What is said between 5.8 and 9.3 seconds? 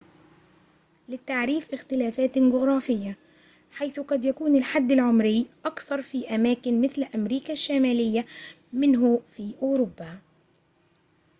في أماكن مثل أمريكا الشمالية منه